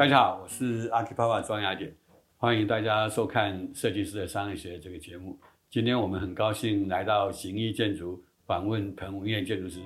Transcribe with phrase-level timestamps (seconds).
[0.00, 1.94] 大家好，我是阿基爸爸庄雅典，
[2.38, 5.38] 欢迎大家收看《设计师的商业学》这个节目。
[5.68, 9.78] 今天我们很高兴来到行义建筑访问彭文燕建筑师。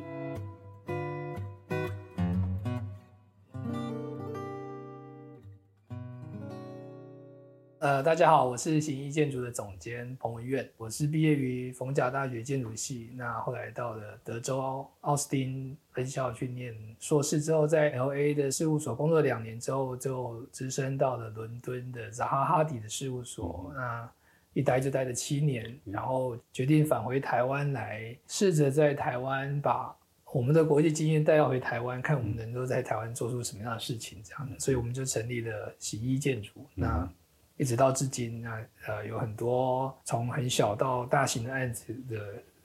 [7.84, 24.10] 呃，大家好，我是行医建筑的总监彭文苑，我是毕业于逢甲大学建筑系，那后来到了德州奥斯汀分校去念硕士，之后在 LA 的事务所工作两年之后，就直升到了伦敦的扎哈哈迪的事务所，嗯、那
[24.54, 29.94] 一待就待了七年，然后决定返回台湾来，试着在台湾把
[30.32, 37.06] 我们的国际经验带到回台湾，看我们能够在台湾做出什么样的事情，这样的，所以我们就成立了行医建筑，那。
[37.56, 42.18] 一直到至今，那呃有很多从很小到大型的案子的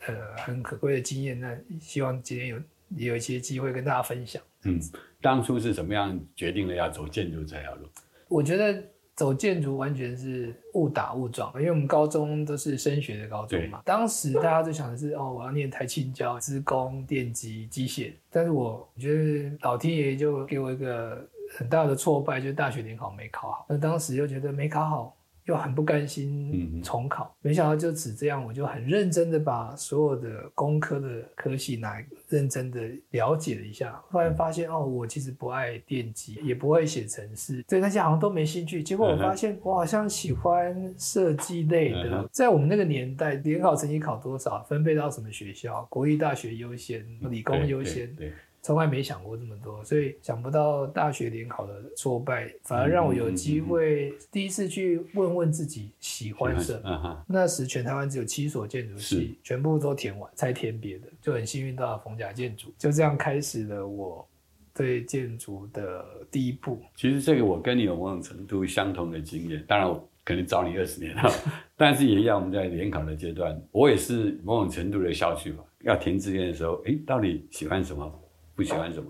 [0.08, 2.58] 呃很可贵的经验，那希望今天有
[2.96, 4.42] 也有一些机会跟大家分享。
[4.64, 4.80] 嗯，
[5.22, 7.88] 当初是怎么样决定了要走建筑这条路？
[8.28, 8.84] 我觉得
[9.16, 13.82] 走建筑完全是误打误撞，因为我们高中都是升学的高中嘛。
[13.86, 21.30] 当时大家都想的是哦，我要念台青交、资工、电机、机械，但是我觉得老天爷就给我一个。
[21.58, 31.98] 很大的挫败就是大学联考没考好，那当时又觉得没考好，又很不甘心重考，没想到就只这样，我就很认真的把所有的工科的科系拿
[32.28, 38.84] 认真的了解了一下，突然发现哦，我其实不爱电机，也不会写程式，对那些好像都没兴趣。
[38.84, 48.16] 结果我发现我好像喜欢设计类的，在我们那个年代，联考成绩考多少，分配到什么学校，国立大学优先，理工优先。
[48.62, 57.02] 从来没想过这么多，所以想不到大学联考的挫败，反而让我有机会第一次去问问自己喜欢什么。
[57.06, 64.28] 嗯、那时全台湾只有七所建筑系，全部都填完才填别的，就很幸运到了逢甲建筑，就这样开始了我
[64.74, 66.82] 对建筑的第一步。
[66.96, 71.32] 其实这个我跟你有某种程度相同的经验，当然我可能早你二十年了，
[71.78, 75.64] 但是也一样，我们在联考的阶段，我也是某种程度的消去吧。
[75.84, 78.22] 要填志愿的时候，哎，到底喜欢什么？
[78.60, 79.10] 不喜欢什么？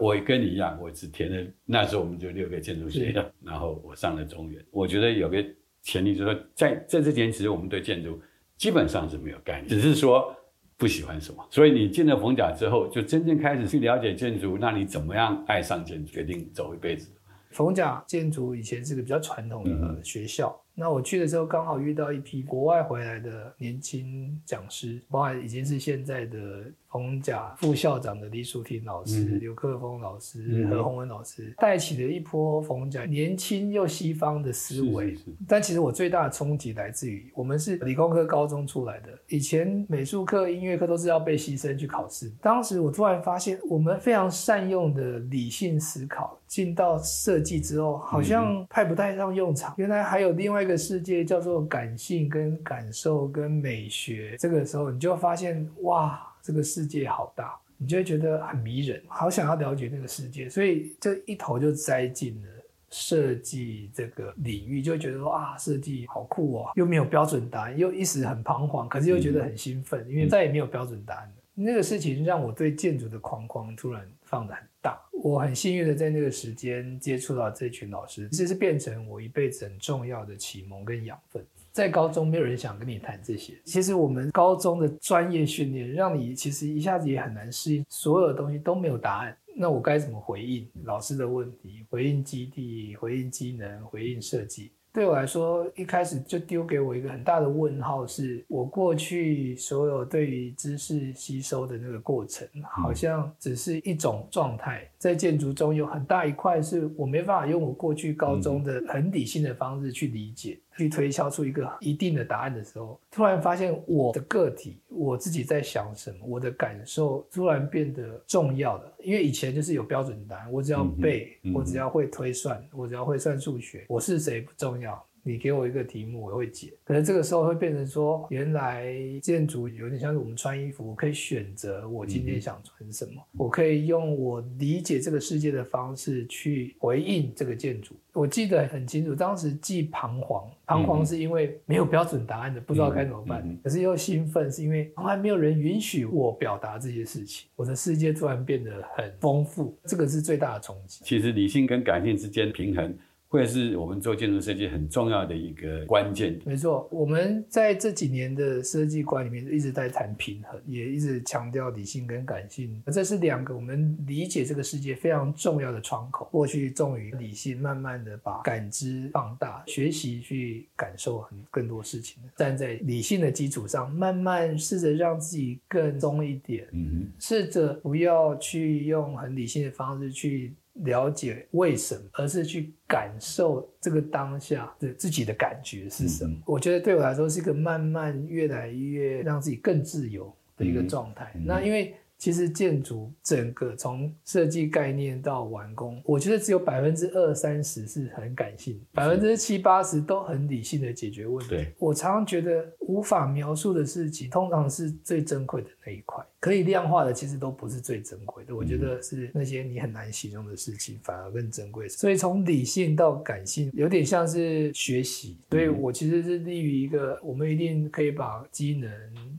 [0.00, 4.64] 我跟你一样，我只填了那时候我们就六个建筑学校，然后我上了中原。
[4.70, 5.44] 我觉得有个
[5.82, 8.20] 前提就是说，在在这之前，其实我们对建筑
[8.56, 10.32] 基本上是没有概念，只是说
[10.76, 11.44] 不喜欢什么。
[11.50, 17.10] 所以你进了逢甲之后，就真正开始去了解建筑，那你怎么样爱上建筑，决定走一辈子？
[17.50, 20.50] 逢甲建筑以前是个比较传统的学校。
[20.50, 35.10] 嗯那我去的时候，刚好遇到一批国外回来的年轻讲师，包含已经是现在的逢甲副校长的李淑婷老师、嗯、刘克峰老师、嗯、何宏文老师，带起了一波逢甲年轻又西方的思维。
[35.10, 42.32] 是是是，但其实我最大的冲击来自于，我们是理工科高中出来的，以前美术课、音乐课都是要被牺牲去考试。
[42.42, 49.72] 当时我突然发现，我们非常善用的理性思考，进到设计之后，好像派不太上用场。
[49.72, 50.64] 嗯、原来还有另外。
[50.64, 54.34] 一个世界叫做感性、跟感受、跟美学。
[54.38, 60.46] 这个时候，你就发现，哇，这个世界好大，你就会觉得很迷人，好想要了解那个世界。
[60.46, 62.48] 所以，就一头就栽进了
[62.90, 71.34] 设计这个领域，就会觉得说啊，设计好酷哦，又没有标准答案，又一时很彷徨，可是又觉得很兴奋，因为再也没有标准答案了。
[71.54, 75.00] 那个事情让我对建筑的框框突然放得很大。
[75.22, 81.42] 我很幸运的在那个时间接触到这群老师，其实是变成我一辈子很重要的启蒙跟养分。
[81.74, 89.36] 在高中没有人想跟你谈这些，其实我们高中的专业训练让你其实一下子也很难适应，所有的东西都没有答案。
[89.56, 91.84] 那我该怎么回应老师的问题？
[91.90, 94.70] 回应基地，回应机能，回应设计？
[94.92, 104.88] 对我来说，一开始就丢给我一个很大的问号，是我过去所有对于知识吸收的那个过程，好像只是一种状态。
[104.96, 110.60] 在建筑中有很大一块是我没办法用我过去高中的很理性的方式去理解。
[110.76, 118.92] 去推敲出一个一定的答案的时候，突然发现我的个体，我自己在想什么，我的感受突然变得重要了。
[119.00, 125.04] 因为以前就是有标准答案，我只要背，嗯嗯、我只要会推算，我只要会算数学，我是谁不重要。
[125.26, 126.74] 你给我一个题目，我会解。
[126.84, 137.96] 可能这个时候会变成说，原来建筑有点像是我们穿衣服，我可以选择我今天想穿什么，嗯、我可以用我理解这个世界的方式去回应这个建筑。
[138.12, 149.76] 我记得很清楚，当时既彷徨，彷徨是因为没有标准答案的，不知道该怎么办；可是又兴奋，是因为从来没有人允许我表达这些事情，我的世界突然变得很丰富。
[149.86, 151.02] 这个是最大的冲击。
[151.02, 152.94] 其实理性跟感性之间平衡。
[153.34, 156.38] 会是我们做建筑设计很重要的一个关键。
[156.44, 166.28] 没错，我们在这几年的设计观里面一直在谈平衡，也一直强调理性跟感性，这是两个我们理解这个世界非常重要的窗口。
[166.30, 172.22] 过去重于理性，慢慢的把感知放大，学习去感受很更多事情。
[172.36, 180.54] 站在理性的基础上，慢慢试着让自己更松一点，嗯哼，试着不要去用很理性的方式去。
[180.82, 186.32] 了解为什么，而是去感受这个当下的自己的感觉是什么。
[186.34, 191.32] 嗯、我觉得对我来说是一个慢慢越来越让自己更自由的一个状态。
[191.36, 191.94] 嗯、那因为。
[192.16, 201.66] 其实建筑整个从设计概念到完工，我觉得只有百分之二三十是很感性，百分之七八十都很理性的解决问题。
[201.76, 206.24] 我常常觉得无法描述的事情，通常是最珍贵的那一块。
[206.40, 208.54] 可以量化的，其实都不是最珍贵的。
[208.54, 211.88] 我觉得是那些你很难形容的事情，反而更珍贵。
[211.88, 215.38] 所以从理性到感性，有点像是学习。
[215.50, 218.90] 所以我其实是立于一个，我们一定可以把机能。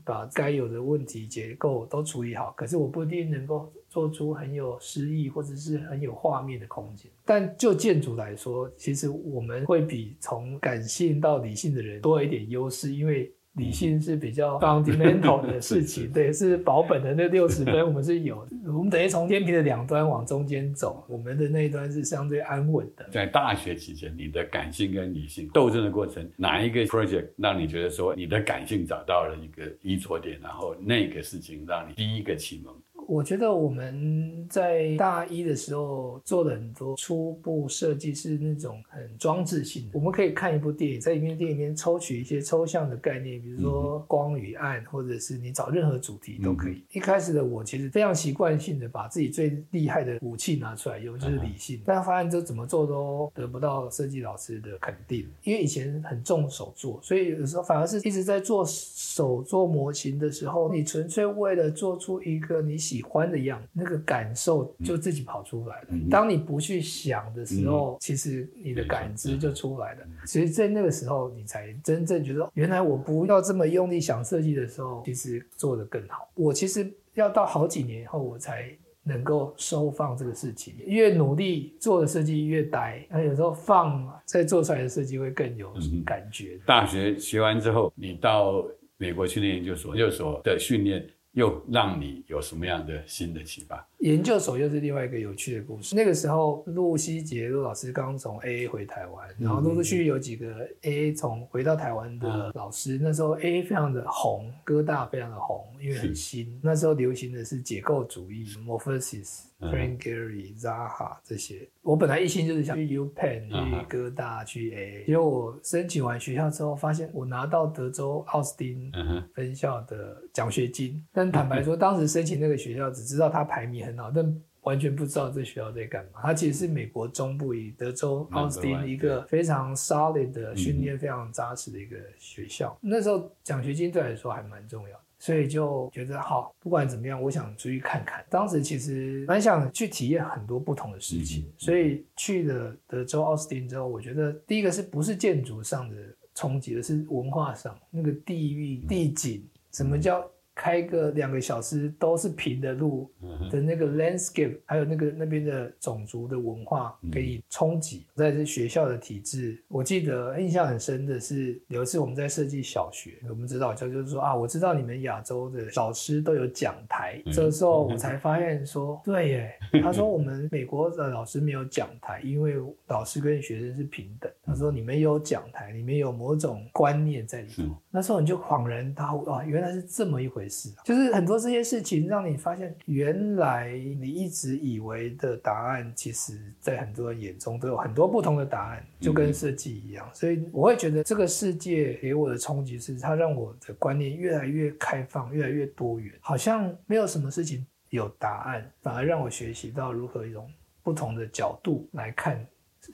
[0.04, 7.10] 把该有的问题结构都处理好，可是我不一定能够做出很有诗意或者是很有画面的空间。
[7.24, 13.32] 但就建筑来说，其实我们会比从感性到理性的人多一点优势，因为。
[13.56, 18.56] 理性是比较 fundamental 的 事情，对，是保本的那 六十分，我们是有的。
[18.66, 23.08] 我们等于从天平的两端往中间走，我们的那一端是相对安稳的。
[23.10, 32.74] 在大学期间，你的感性跟理性斗争的过程，哪一个 project 让你觉得说你的感性找到了一个依着点，然后那个事情让你第一个启蒙？
[33.08, 39.90] 我觉得我们在大一的时候做的很多初步设计是那种很装置性的。
[39.92, 46.82] 我们可以看一部电影，在一部电影里面抽取一些抽象的概念，比如说光与暗，或者是你找任何主题都可以。
[46.90, 51.80] 一开始的我其实非常习惯性的把自己最厉害的武器拿出来用，就是理性。
[51.86, 62.95] 但发现这怎么做都得不到设计老师的肯定，因为以前很重手做，所以有时候反而是一直在做手做模型的时候，你纯粹为了做出一个你喜。
[62.96, 65.88] 喜欢的样子，那个感受就自己跑出来了。
[65.90, 70.00] 嗯、当你不去想的时候，嗯、其实你的感知就出来了。
[70.04, 76.28] 嗯、其实，在那个时候，你才真正觉得，原来我不要这么用力想设计的时候，其实做得更好。
[76.34, 78.70] 我其实要到好几年以后，我才
[79.02, 80.74] 能够收放这个事情。
[80.86, 85.72] 越努力做的设计越呆，那有时候放再做出来的设计会更有
[86.04, 86.54] 感觉。
[86.54, 88.64] 嗯、大学学完之后，你到
[88.96, 91.06] 美国去念研究所，研究所的训练。
[91.36, 93.86] 又让你有什么样的新的启发？
[93.98, 95.94] 研究所又是另外一个有趣的故事。
[95.94, 102.96] 那个时候，陆希杰陆老师刚从 AA 回台湾，然后陆陆续续有几个 AA 从回到台湾的老师。
[102.96, 106.58] 嗯、那时候 AA 非常的红，哥大非常的红，因为很新。
[106.62, 111.68] 那时候流行的是解构主义，Morphosis、Frank Gehry、Zaha 这些。
[111.82, 115.06] 我本来一心就是想去 UPenn、去哥大、去 AA。
[115.06, 118.92] 结果我申请完学校之后，发现我拿到德州奥斯汀
[119.34, 121.02] 分校的奖学金。
[121.12, 123.86] 但坦白说， 当时申请那个学校，只知道它排名。
[123.86, 126.20] 很好，但完全不知道这学校在干嘛。
[126.22, 132.76] 它其实是美国中部以德州奥斯汀一个非常 solid 的训练非常扎实的一个学校。
[132.82, 138.24] 嗯、那时候奖学金对我来说还蛮重要的，所以就觉得好，不管怎么样，我想出去看看。
[138.28, 145.96] 当时其实蛮想去体验很多不同的事情，嗯、所以去了德州奥斯汀之后，我觉得第一个是不是建筑上的
[146.34, 149.42] 冲击，而是文化上那个地域地景，
[149.72, 150.24] 什么叫？
[150.56, 153.08] 开个两个小时都是平的路
[153.52, 158.06] 的那个 landscape，还有那个那边的种族的文化可以冲击。
[158.14, 169.52] 在这学校的体制，我记得印象很深的是有一次我们在设计小学，我们指导教就是说啊，我知道你们亚洲的老师都有讲台，这时候我才发现说，对耶，
[169.84, 172.54] 他说我们美国的老师没有讲台，因为
[172.88, 174.32] 老师跟学生是平等。
[174.42, 177.64] 他说你们有讲台，里面有某种观念在里头。
[177.90, 180.72] 那时候你就恍然大悟啊，原来是这么一回回事。
[180.84, 190.08] 就是很多这些事情让你发现，原来你一直以为的答案，其实在很多人眼中都有很多不同的答案，就跟设计一样。
[190.14, 200.48] 所以我会觉得这个世界给我的冲击是，它让我的观念越来越开放，越来越多元，好像没有什么事情有答案，反而让我学习到如何用
[200.82, 202.46] 不同的角度来看。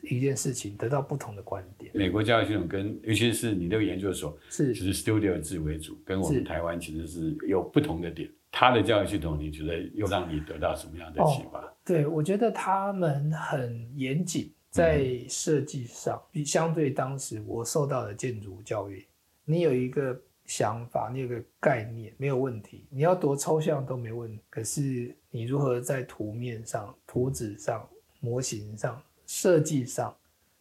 [0.02, 1.90] 一件事情得到不同的观点。
[1.94, 8.30] 美国教育系统跟，尤其是你那个研究所，是其实 studio 制为主，跟我们台湾其实是有不同的点。
[8.50, 11.58] 他的教育系统，你觉得又让你得到什么样的启发？
[11.60, 19.06] 哦，对，我觉得他们很严谨，在设计上，比相对当时我受到的建筑教育，
[19.46, 24.42] 你有一个想法，你有个概念，没有问题，你要多抽象都没问题。
[24.50, 27.88] 可是你如何在图面上、图纸上、
[28.20, 29.02] 模型上？
[29.34, 30.14] 设计上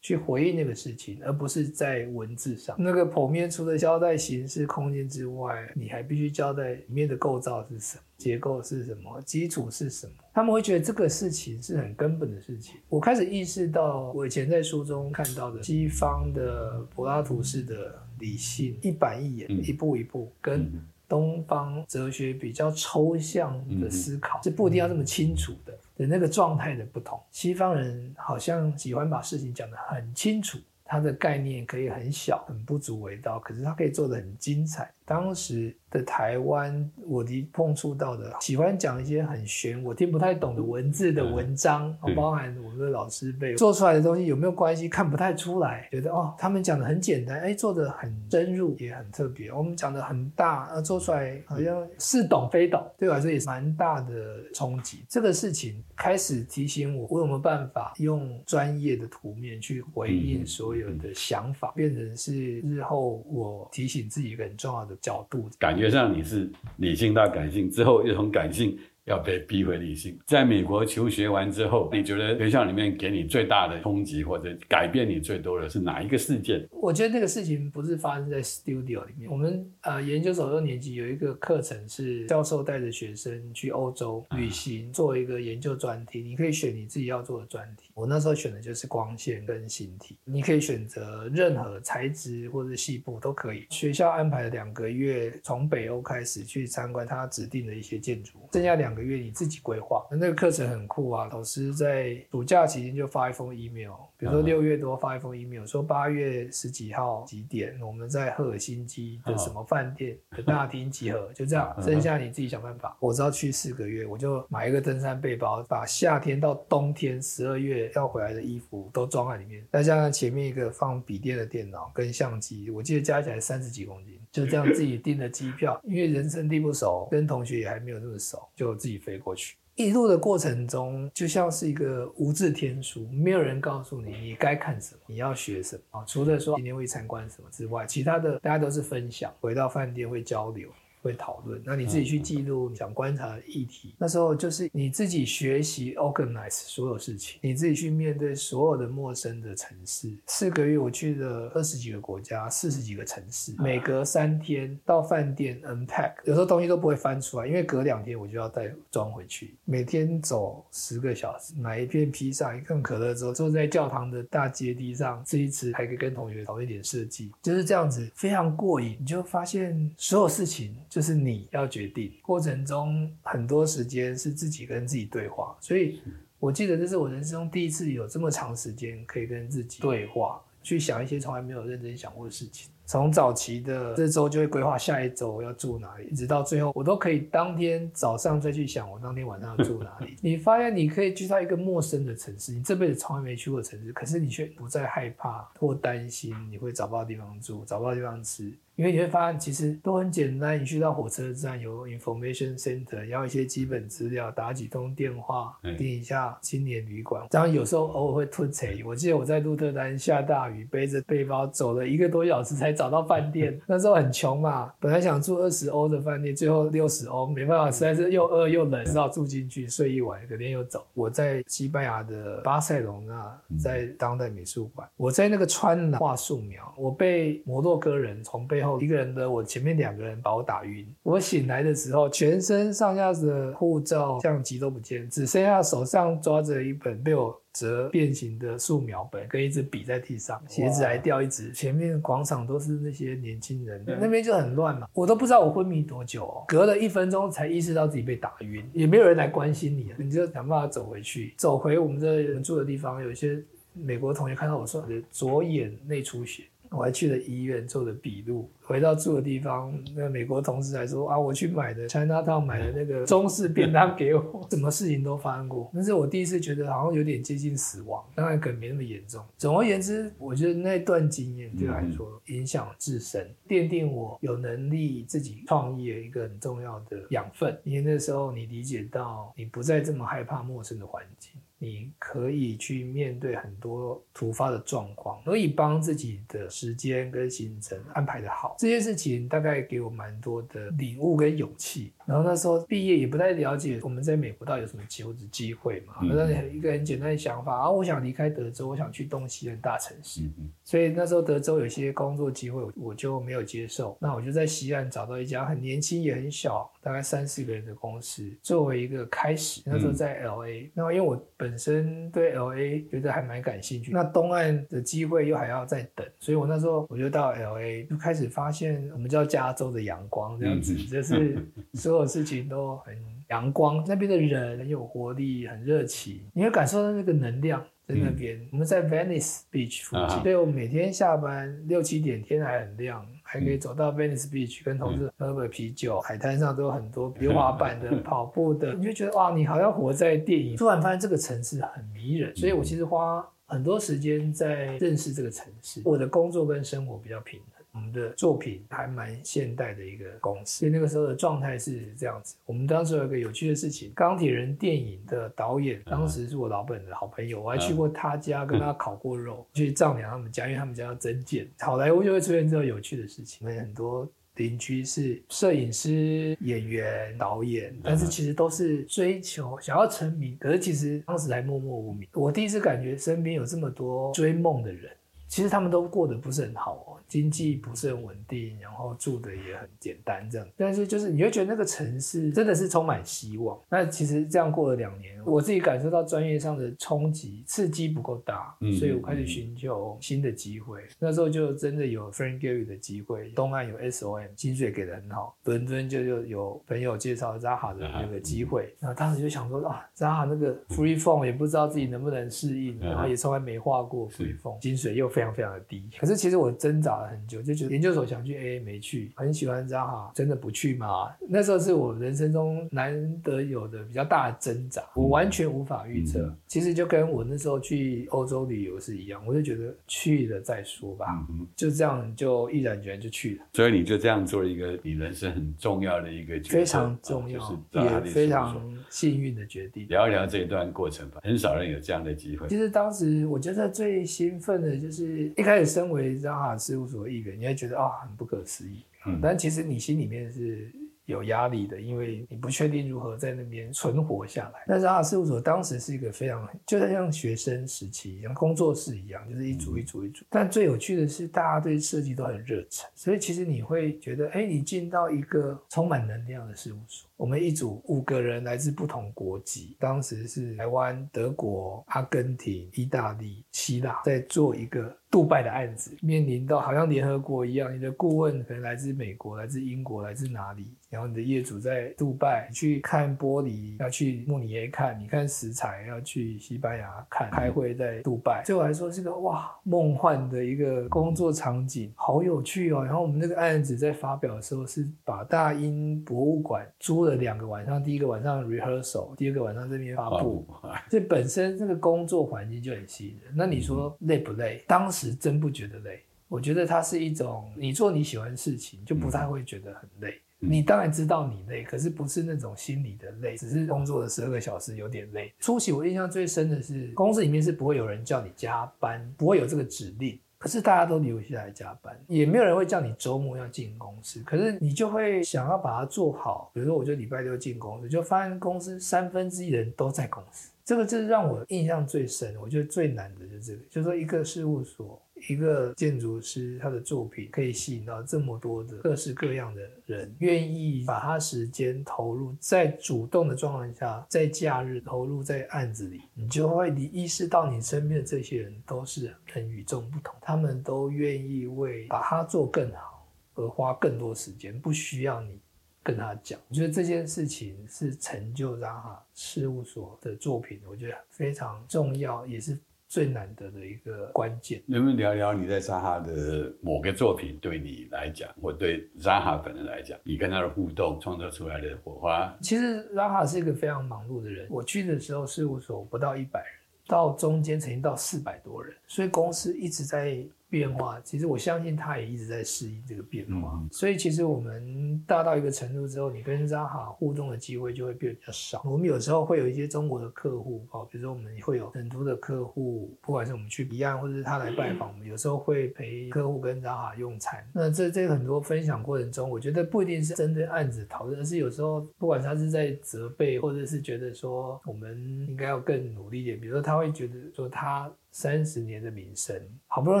[0.00, 2.74] 去回应那个事情，而不是在文字上。
[2.78, 10.12] 那个剖面除了交代形式、空间之外，你还必须交代里面的构造是什么、结构是什么、基础是什么。
[10.32, 12.76] 他们会觉得这个事情是很根本的事情。
[12.88, 20.72] 我开始意识到，我以前在书中看到的西方的柏拉图式的理性，一板一眼，一步一步跟。
[21.06, 27.20] 东方哲学比较抽象的思考是不一定要这么清楚的，的那个状态的不同。
[27.30, 30.58] 西方人好像喜欢把事情讲得很清楚。
[30.94, 34.88] 它的概念可以很小，很不足为道，可是它可以做得很精彩。
[35.04, 49.52] 当时的台湾，我的碰触到的，喜欢讲一些很玄，我听不太懂的文字的文章，嗯、包含我们的老师辈做出来的东西有没有关系，看不太出来，觉得哦，他们讲的很简单，哎，做的很深入，也很特别。
[49.52, 55.04] 我们讲的很大，呃，做出来好像似懂非懂，对我来说也是蛮大的冲击。
[55.08, 60.83] 这个事情开始提醒我，我有没有办法用专业的图面去回应所有。
[60.84, 68.78] 有的想法变成是日后我提醒自己一个很重要的角度，感觉上你是理性到感性之后又从感性。
[69.06, 70.18] 要被逼回理性。
[70.24, 76.66] 在美国求学完之后，你觉得学校里面给你最大的冲击或者改变你最多的是哪一个事件？
[76.70, 79.30] 我觉得那个事情不是发生在 studio 里面。
[79.30, 86.22] 我们呃研究所六年级有一个课程是教授带着学生去欧洲旅行，做一个研究专题。
[86.22, 87.83] 你可以选你自己要做的专题。
[87.94, 90.18] 我那时候选的就是光线跟形体。
[90.24, 93.66] 你可以选择任何材质或者细部都可以。
[93.68, 98.94] 学校安排了两个月，从北欧开始去参观他指定的一些建筑，剩下两。
[98.94, 101.28] 个月你自己规划，那个课程很酷啊！
[101.32, 112.96] 老师在暑假期间就发一封 email，比如说六月多发一封 email，说八月十几号几点我们在赫尔辛基的什么饭店的大厅集合，就这样，剩下你自己想办法。
[113.00, 128.74] 我知道去四个月，我就买一个登山背包，把夏天到冬天十二月要回来的衣服都装在里面，再加上前面一个放笔电的电脑跟相机，我记得加起来三十几公斤，就这样自己订的机票，因为人生地不熟，跟同学也还没有那么熟，就。
[128.84, 136.04] 自己飞过去，一路的过程中就像是一个无字天书，没有人告诉你你该看什么，你要学什么啊。
[136.04, 140.68] 除了说今天会参观什么之外，其他的大家都是分享，回到饭店会交流。
[141.04, 143.94] 会讨论，那你自己去记录想观察的议题。
[143.98, 150.10] 那时候就是你自己学习 organize 所有事情，你自己去面对所有的陌生的城市。
[150.26, 159.54] 四个月我去了二十几个国家，四十几个城市，每隔三天到饭店 unpack，有时候东西都不会翻出来，因为隔两天我就要再装回去。
[159.66, 168.96] 每天走十个小时，买一片披萨，一份可乐之后，坐在教堂的大阶梯上吃一吃，还可以跟同学讨论一点设计，就是这样子，非常过瘾。
[168.98, 170.74] 你就发现所有事情。
[170.94, 175.98] 就是你要决定，过程中很多时间是自己跟自己对话，所以
[176.38, 182.70] 我记得这是我人生中第一次有这么长时间可以跟自己对话，去想一些从来没有认真想过的事情。
[182.86, 190.14] 从早期的这周就会规划下一周要住哪里，一直到最后我都可以当天早上再去想我当天晚上要住哪里。
[190.22, 198.52] 你发现你可以去到一个陌生的城市，你这辈子从来没去过城市，可是你却不再害怕或担心你会找不到地方住，找不到地方吃。
[198.76, 200.60] 因为你会发现，其实都很简单。
[200.60, 207.26] 你去到火车站有 information center，要一些基本资料，打几通电话，订一下青年旅馆。
[207.30, 208.82] 当然有时候偶尔会突袭。
[208.84, 213.58] 我记得我在鹿特丹下大雨，背着背包走了一个多小时才找到饭店。
[213.66, 220.84] 那时候很穷嘛，本来想住二十欧的饭店，最后六十欧，没办法，实在是又饿又冷，只好住进去睡一晚，隔天又走。
[220.94, 230.86] 我在西班牙的巴塞隆纳，在当代美术馆，我在那个川南画素描，我被摩洛哥人从背后一个人的我前面两个人把我打晕。
[231.02, 241.52] 我醒来的时候，全身上下的护照、相机都不见，只剩下手上抓着一本被我折变形的素描本跟一支笔在地上，鞋子还掉一只。
[241.52, 244.88] 前面广场都是那些年轻人，那边就很乱嘛。
[244.92, 253.02] 我都不知道我昏迷多久哦，隔了一分钟才意识到自己被打晕，也没有人来关心你，你就想办法走回去，走回我们这人住的地方。
[253.02, 253.40] 有一些
[253.72, 256.44] 美国同学看到我说左眼内出血。
[256.70, 269.22] 我还去了医院做了笔录，回到住的地方，那美国同事还说啊，我去买的 Chinatown 买的那个中式便当给我， 什么事情都发生过，那是我第一次觉得好像有点接近死亡，当然可能没那么严重。
[269.36, 277.56] 总而言之，我觉得那段经验对我来说影响至深，奠定我有能力自己创业一个很重要的养分。
[277.64, 281.32] 因为那时候你理解到，你不再这么害怕陌生的环境。
[281.56, 288.53] 你可以去面对很多突发的状况，可以帮自己的时间跟行程安排的好。
[288.58, 291.92] 这件事情大概给我蛮多的领悟跟勇气。
[292.06, 300.20] 然后那时候毕业也不太了解我们在美国到底有什么求职机会嘛，那、嗯、一个很简单的想法啊，我想离开德州，我想去东西的大城市。
[300.22, 303.96] 嗯、所以那时候德州有些工作机会，我就没有接受。
[304.00, 309.62] 那我就在西岸找到一家很年轻也很小，大概三四个人的公司，作为一个开始。
[309.64, 321.38] 那时候在 LA，那、嗯、因为我本身对 LA 觉得还蛮感兴趣，那东岸的机会又还要再等，所以我那时候我就到 LA 就开始发现我们叫加州的阳光这样子，嗯、就是。
[321.74, 322.96] 所有事情都很
[323.28, 328.36] 阳光，那边的人很有活力，很热情，你会感受到那个能量在那边。
[328.36, 336.00] 嗯、我们在 Venice Beach 附近，所以我每天下班六七点天还很亮，还可以走到 Venice Beach 跟同事喝杯啤酒。
[336.00, 340.56] 海滩上都有很多 溜滑板的、 跑步的，你就觉得哇，你好像活在电影。
[340.56, 345.82] 突然发现这个城市很迷人，所以我其实花很多时间在认识这个城市。
[345.84, 347.53] 我的工作跟生活比较平衡。
[347.74, 352.36] 我们的作品还蛮现代的一个公司，所以那个时候的状态是这样子。
[352.46, 361.48] 我们当时有一个有趣的事情，《钢铁人》电影的导演当时是我老本的好朋友，我还去过他家跟他烤过肉，去丈量他们家，因为他们家要增建。
[361.58, 372.08] 好莱坞就会出现这种有趣的事情，因为很多邻居是摄影师、演员、导演，但是其实都是追求想要成名，可是其实当时还默默无名。
[372.12, 374.92] 我第一次感觉身边有这么多追梦的人。
[375.34, 380.46] 其实他们都过得不是很好哦，经济不是很稳定，然后住的也很简单这样。
[380.56, 383.58] 但是就是你会觉得那个城市真的是充满希望。
[383.68, 390.82] 那其实这样过了两年，我自己感受到专业上的冲击刺激不够大，所以我开始寻求新的机会。
[390.82, 395.36] 嗯、那时候就真的有 Frank Gehry 的机会，东岸有 SOM，薪水给的很好。
[395.46, 411.08] 伦敦就就有朋友介绍 Zaha 的那个机会，然后当时就想说啊，Zaha 那个 Free Form 也不知道自己能不能适应，然后也从来没画过 Free Form，薪水又非常非常的低，可是其实我挣扎了很久，就觉得研究所想去，AA 没去，很喜欢扎哈，真的不去吗？
[411.28, 416.20] 那时候是我人生中难得有的比较大的挣扎，我完全无法预测。
[416.20, 423.44] 嗯、其实就跟我那时候去欧洲旅游是一样，我就觉得去了再说吧，嗯、就这样就毅然决然就去了。
[423.54, 429.86] 所以你就这样做了一个你人生很重要的一个决定，非常重要，就是也非常幸运的决定。
[429.88, 432.46] 聊一聊这一段过程吧，很少人有这样的机会。
[432.48, 435.13] 其实当时我觉得最兴奋的就是。
[435.36, 440.70] 一开始身为 Zaha 事务所的一员，你会觉得啊、哦、很不可思议，嗯，但其实你心里面是。
[441.06, 444.64] 有压力的，因为你不确定如何在那边存活下来。
[444.66, 450.24] 但是阿事务所当时是一个非常，就像像学生时期一样，工作室一样，就是一组一组一组。
[450.30, 457.06] 但最有趣的是，大家对设计都很热忱，所以其实你会觉得，哎，你进到一个充满能量的事务所。
[457.16, 470.74] 我们一组五个人来自不同国籍，当时是台湾、德国、阿根廷、意大利、希腊，在做一个杜拜的案子，面临到好像联合国一样，你的顾问可能来自美国、来自英国、来自哪里。
[470.90, 478.44] 然后你的业主在杜拜去看玻璃，要去慕尼黑看，你看石材要去西班牙看，开会在杜拜。
[478.46, 482.84] 对我来说是个哇梦幻的一个工作场景，好有趣哦。
[482.84, 490.46] 然后我们那个案子在发表的时候是把大英博物馆租了两个晚上，第一个晚上 rehearsal，第二个晚上这边发布。
[490.90, 493.32] 这本身这个工作环境就很吸引人。
[493.36, 494.64] 那你说累不累？
[494.66, 496.02] 当时真不觉得累。
[496.26, 500.20] 我觉得它是一种，你做你喜欢的事情，就不太会觉得很累。
[500.40, 505.32] 你当然知道你累，可是不是那种心理的累，只是工作的十二个小时有点累。
[505.38, 516.50] 初期我印象最深的是，公司里面是不会有人叫你加班，不会有这个指令，可是大家都留下来加班，也没有人会叫你周末要进公司，可是你就会想要把它做好。
[516.52, 522.36] 比如说，我就礼拜六进公司，就发现公司三分之一人都在公司，这个就是让我印象最深。
[522.38, 525.00] 我觉得最难的就是这个，就是说一个事务所。
[525.28, 545.38] 一个建筑师他的作品可以吸引到这么多的各式各样的人，愿意把他时间投入在主动的状况下，在假日投入在案子里，你就会你意识到你身边的这些人都是很与众不同，他们都愿意为把它做更好而花更多时间，不需要你。
[545.86, 552.58] 跟他讲，我觉得这件事情是成就 Zaha 事务所的作品，我觉得非常重要，也是
[552.94, 554.62] 最难得的一个关键。
[554.66, 562.32] 能不能聊聊你在 Zaha 的某个作品对你来讲，或对 Zaha 本人来讲，你跟他的互动创造出来的火花？
[562.40, 566.48] 其实 Zaha 是一个非常忙碌的人，我去的时候事务所不到一百人，
[566.86, 570.24] 到中间曾经到四百多人，所以公司一直在。
[570.54, 578.62] 变化，其实我相信他也一直在适应这个变化，嗯、所以其实我们大到一个程度之后，你跟 Zaha 互动的机会就会变得比较少。
[578.64, 587.44] 我们有时候会有一些中国的客户，哦，比如说我们会有很多的客户，不管是我们去彼岸，或者是他来拜访，我们有时候会陪客户跟 Zaha 用餐。
[587.52, 597.92] 那这这很多分享过程中，我觉得不一定是针对案子讨论，而是有时候不管他是在责备，或者是觉得说我们应该要更努力一点，比如说他会觉得说他。
[598.14, 600.00] 三十年的民生，好不容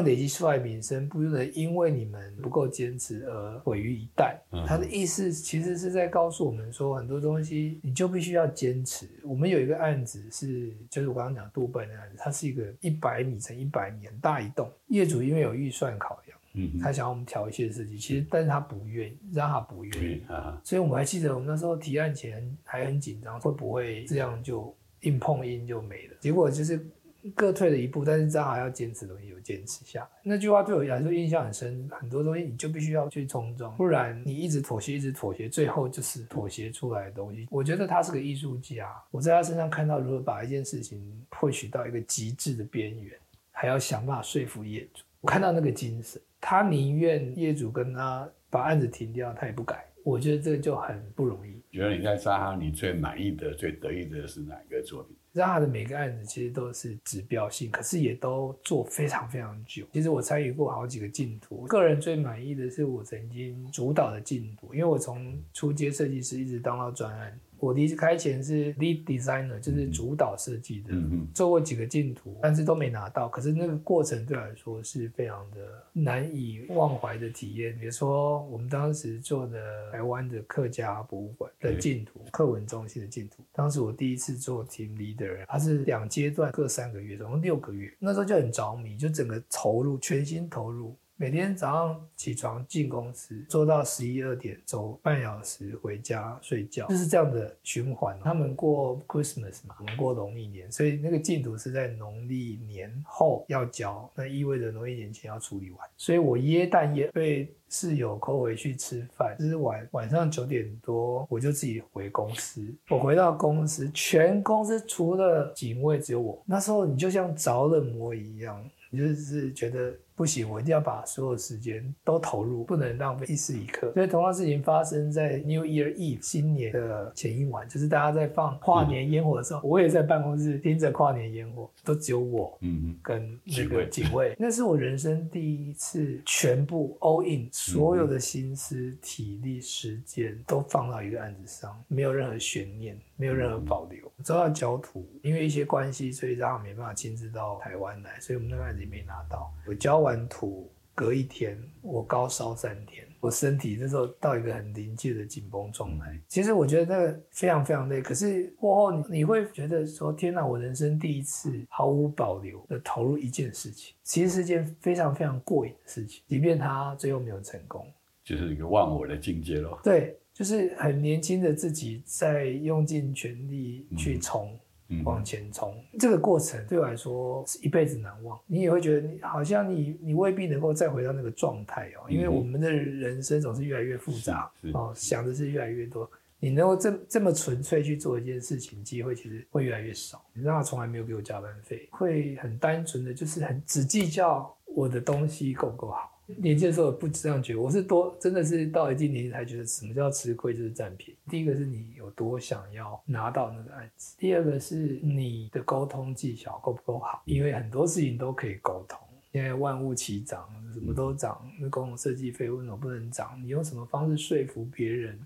[0.00, 4.36] 易累积出来民生，不能因为你们不够坚持而毁于一旦。
[4.52, 9.08] 嗯、他的意思其实是在告诉我们说，很多东西你就必须要坚持。
[9.24, 26.14] 我们有一个案子是，就是我刚刚讲杜拜的案子，它是一个一百米乘一百米很大一栋，业主因为有预算考量，嗯，他想要我们调一些设计，其实但是他不愿意，让他不愿意，嗯、所以我们还记得我们那时候提案前还很紧张，会不会这样就硬碰硬就没了？
[26.20, 26.80] 结果就是。
[27.30, 30.08] 各退了一步，但是 Zaha 要坚持的东西有坚持下来。
[30.22, 37.46] 那句话对我来说印象很深，很多东西你就必须要去冲撞，不然你一直妥协，一直妥协，最后就是妥协出来的东西。
[37.50, 43.16] 我觉得他是个艺术家，我在他身上看到如何把一件事情获取到一个极致的边缘，
[43.50, 45.02] 还要想办法说服业主。
[45.20, 49.86] 我看到那个精神，他宁愿业主跟他把案子停掉，他也不改。
[50.04, 51.54] 我觉得这个就很不容易。
[51.72, 59.84] 觉得你在扎哈你最满意的、最得意的是哪一个作品让他的每个案子其实都是指标性，可是也都做非常非常久。
[59.92, 67.38] 其实我参与过好几个进图，个人最满意的是我曾经主导的进图，因为我从初阶设计师一直当到专案。
[67.64, 73.28] 我离开前是 lead designer，就是主导设计的，嗯嗯，做过几个竞图，但是都没拿到。
[73.28, 75.56] 可是那个过程对我来说是非常的
[75.92, 77.78] 难以忘怀的体验。
[77.78, 90.94] 比如说我们当时做的台湾的客家博物馆的竞图，课文中心的竞图，当时我第一次做 team leader，它是两阶段各三个月，总共六个月，那时候就很着迷，就整个投入，全心投入。
[91.16, 98.18] 每天早上起床进公司，做到十一二点，走半小时回家睡觉，就是这样的循环。
[98.24, 105.88] 他们过 Christmas 嘛，我们过农历年，所以那个进度是在农历年后要交，那意味着农历年前要处理完。
[105.96, 112.60] 所以我耶诞夜被室友扣回去吃饭，就是晚晚上九点多，我就自己回公司。
[112.90, 116.42] 我回到公司，全公司除了警卫只有我。
[116.44, 119.94] 那时候你就像着了魔一样，你就是觉得。
[120.16, 123.92] 不行，我一定要把所有时间都投入，不能浪费一时一刻。
[123.94, 134.30] 所以同样事情发生在 New Year Eve 新年的前一晚，就是大家在放跨年烟火的时候，嗯、我也在办公室听着跨年烟火，都只有我，嗯跟那个警卫。
[134.30, 144.06] 嗯、 那是我人生第一次全部 all in，所有的心思、体力、时间都放到一个案子上，没有任何悬念，没有任何保留。
[144.16, 149.52] 我知道要交图，因为一些关系，所以让他没办法亲自到台湾来，所以我们那个案子也没拿到。
[149.66, 150.04] 我交。
[150.04, 156.20] 完图隔一天，我高烧三天，我身体那时候到一个很临界的紧绷状态。
[156.28, 167.90] 其实我觉得那个非常非常累，可是过后你你会觉得说：天哪，我人生第一次毫无保留的投入一件事情，其实是件非常非常过瘾的事情，即便它最后没有成功，
[168.22, 169.80] 就是一个忘我的境界咯。
[169.82, 174.50] 对，就是很年轻的自己在用尽全力去冲。
[174.50, 178.38] 嗯往前冲，这个过程对我来说是一辈子难忘。
[178.46, 186.08] 你也会觉得你好像你你未必能够再回到那个状态哦，因为我们的人生总是越来越复杂哦，想的是越来越多。
[186.38, 190.22] 你能够这这么纯粹去做一件事情，机会其实会越来越少。
[190.34, 196.13] 你知道他从来没有给我加班费，会很单纯的就是很只计较我的东西够不够好。
[196.26, 201.18] 年轻的时候不这样觉得，我是多真的是到一定年纪才觉得什么叫吃亏就是占便宜。
[201.30, 208.98] 第一个是你有多想要拿到那个案子，第二个是你的沟通技巧够不够好，因为很多事情都可以沟通。
[209.32, 213.36] 现在万物齐涨，什么都涨，那公共设计费为什么不能涨？
[213.42, 215.18] 你用什么方式说服别人，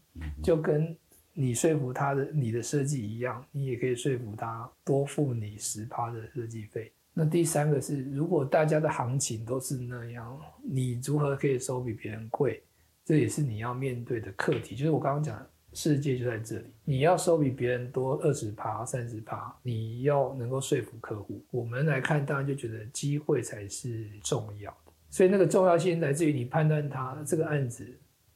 [0.43, 0.97] 就跟
[1.35, 6.91] 你说服他的你的设计一样，你也可以说服他多付你十趴的设计费。
[7.21, 12.63] 那第三个是，如果大家的行情都是那样，你如何可以收比别人贵？
[13.05, 14.77] 这也是你要面对的课题。
[14.77, 21.45] 就是我刚刚讲，世界就在这里，你要收比别人多二十趴、三十趴，你要能够说服客户。
[21.51, 24.93] 我们来看，当然就觉得机会才是重要的。
[25.11, 27.85] 所以那个重要性来自于你判断它这个案子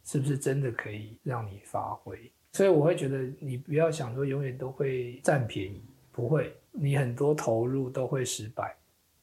[0.03, 2.19] 是不是真的可以让你发挥。
[2.55, 8.75] 所以我会觉得你不要想说永远都会占便宜，不会，你很多投入都会失败，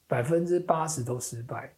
[0.07, 1.73] 百分之八十都失败。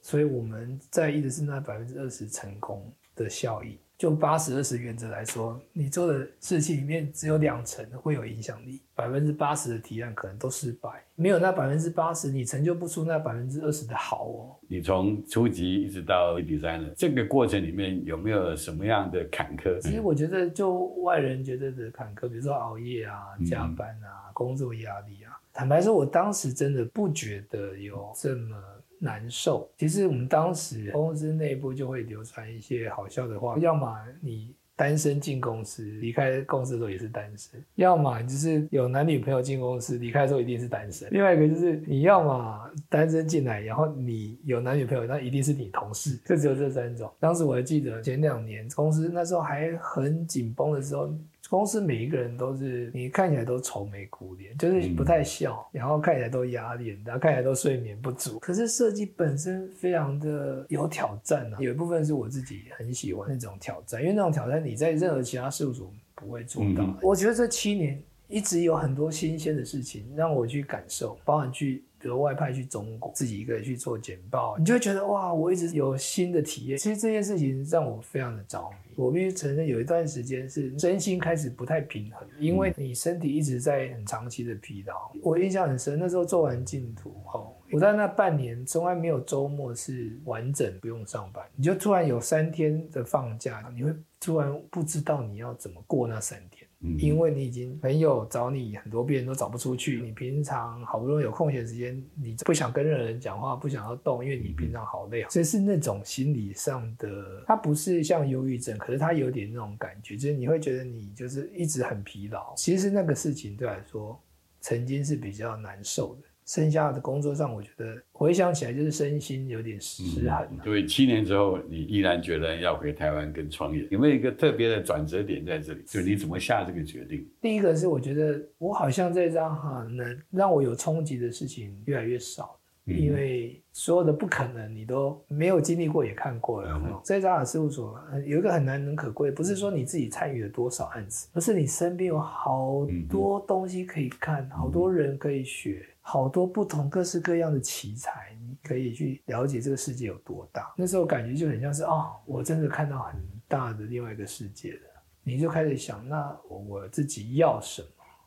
[0.00, 3.78] 所以我们在意的是那百分之二十成功的效益。
[3.98, 10.88] 就八十二十原则来说，你做的事情里面只有两成会有影响力，百分之八十的提案可能都失败。
[11.16, 14.56] 没有那百分之八十，你成就不出那百分之二十的好哦。
[14.68, 19.80] 你从初级一直到 designer，这个过程里面有没有什么样的坎坷？
[19.80, 25.34] 其实我觉得，就外人觉得的坎坷，比如说熬夜啊、加班啊、嗯、工作压力啊。
[25.52, 28.56] 坦白说，我当时真的不觉得有这么。
[29.00, 29.70] 难受。
[29.76, 41.06] 其实我们当时公司内部就会流传一些好笑的话，要么你单身进公司，离开公司的时候也是单身；要么就是有男女朋友进公司，离开的时候一定是单身。
[41.12, 46.16] 另外一个就是你要么单身进来，然后你有男女朋友，那一定是你同事。
[46.26, 47.08] 就只有这三种。
[47.20, 51.08] 当时我还记得前两年公司那时候还很紧绷的时候。
[51.50, 58.38] 公司每一个人都是你看起来都愁眉苦脸，就是不太笑，嗯、然后看起来都压力很大看起来都睡眠不足。
[58.38, 66.84] 可是设计本身非常的有挑战啊，有一部分是我自己很喜欢那种挑战，因为那种挑战你在任何其他事务所不会做到。
[66.84, 71.82] 嗯、我觉得这七年一直有很多新鲜的事情让我去感受，包含去。
[72.00, 76.78] 比如外派去中国，自己一个人去做简报，你就会觉得哇，我一直有新的体验。
[76.78, 78.76] 其实这件事情让我非常的着迷。
[78.96, 85.12] 我必须承认，有一段时间是身心开始不太平衡，因为你身体一直在很长期的疲劳。
[85.22, 96.67] 我印象很深，那时候做完净土后，我在那半年从来没有周末是完整不用上班，你就突然有三天的放假，你会突然不知道你要怎么过那三天。
[96.98, 112.54] 因为你已经朋友找你很多遍都找不出去，你平常好不容易有空闲时间，你不想跟任何人讲话，不想要动，因为你平常好累，所以是那种心理上的，它不是像忧郁症，可是它有点那种感觉，就是你会觉得你就是一直很疲劳。
[112.56, 114.20] 其实那个事情对我来说，
[114.60, 116.27] 曾经是比较难受的。
[116.48, 120.42] 剩下的工作上，我觉得回想起来就是身心有点失衡啊。
[120.64, 125.82] 对，七年之后，你依然觉得要回台湾跟创业，有没有一个特别的转折点在这里？
[125.86, 127.28] 就你怎么下这个决定？
[127.42, 136.80] 第一个是我觉得我好像这张哈能让我有冲击的事情越来越少，因为所有的不可能你都没有经历过也看过了。
[136.82, 145.84] 嗯、在扎尔事务所有一个很难能可贵，不是说你自己参与了多少案子，而是你身边有好多东西可以看，好多人可以学。
[146.10, 150.72] 好多不同各式各样的奇才，你可以去了解这个世界有多大。
[150.74, 154.80] 那时候感觉就很像是哦，我真的看到很大的另外一个世界了。
[155.22, 157.82] 你就开始想，那我自己要什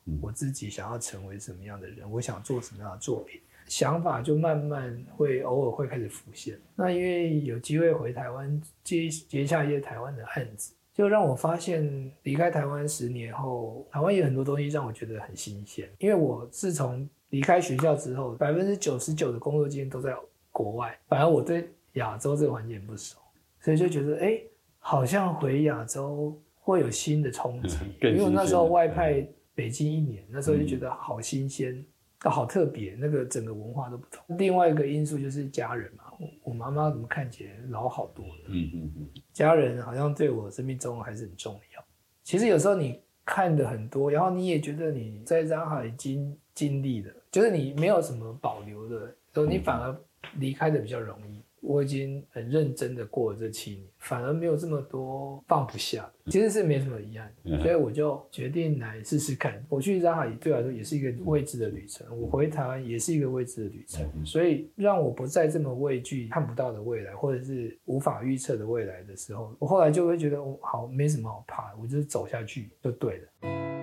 [0.06, 0.20] 么？
[0.22, 2.08] 我自己想要成为什么样的人？
[2.12, 3.42] 我想做什么样的作品？
[3.66, 6.60] 想法就慢慢会偶尔会开始浮现。
[6.76, 15.90] 那因为有机会回台湾接接下一些台湾的案子，就让我发现离开台湾十年后，台湾有很多东西让我觉得很新鲜。
[15.98, 20.16] 因为我自从离开学校之后，百分之九十九的工作经验都在
[20.52, 23.18] 国外，反而我对亚洲这个环境不熟，
[23.60, 27.78] 所以就觉得哎、欸，好像回亚洲会有新的冲击。
[28.08, 31.84] 因为我那时候外派北京一年，那时候就觉得好新鲜，
[32.20, 34.38] 好特别，那个整个文化都不同。
[34.38, 36.04] 另外一个因素就是家人嘛，
[36.44, 38.44] 我妈妈怎么看起来老好多了？
[38.48, 41.84] 嗯嗯嗯，家人好像对我生命中还是很重要。
[42.24, 47.14] 其实有时候你看的很多，然后你也觉得你在上海已经经历了。
[47.32, 49.96] 就是你没有什么保留的时候，你反而
[50.38, 51.42] 离开的比较容易。
[51.62, 59.64] 我已经很认真的过了这七年，反而没有这么多放不下的，其实是没什么遗憾，所以我就决定来试试看。
[59.70, 73.81] 我去上海对我来说也是一个未知的旅程，我回台湾也是一个未知的旅程，所以让我不再这么畏惧看不到的未来，或者是无法预测的未来的时候，我后来就会觉得，哦，好，没什么好怕，我就是走下去就对了。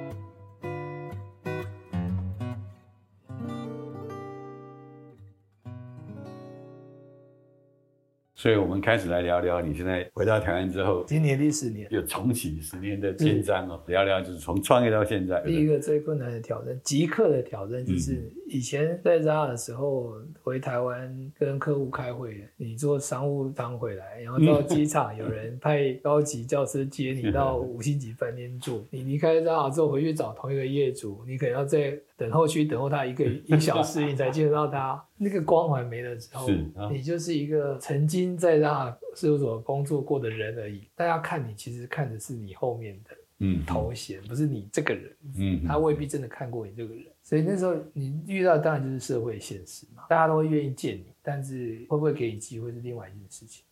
[8.38, 13.83] 所以，我们开始来聊聊你现在回到台湾之后，今年第十年，又重启十年的肩章哦。
[13.88, 35.00] 聊聊就是从创业到现在，第一个最困难的挑战，即刻的挑战就是以前在 Zara 的时候，回台湾跟客户开会，你坐商务舱回来，然后到机场有人派高级轿车接你到五星级饭店住，你离开 Zara 之后回去找同一个业主，你可能要再等候区等候他一个一小时，你才见得到他。
[35.16, 40.88] 那个光环没了之后，啊、你就是一个曾经在那事务所工作过的人而已。
[40.96, 45.16] 大家看你，其实看的是你后面的头衔，嗯、不是你这个人。
[45.37, 47.04] 嗯，他未必真的看过你这个人。
[47.22, 53.64] 所以那时候你遇到的当然就是社会现实嘛，大家都会愿意见你，但是会不会给你机会是另外一件事情。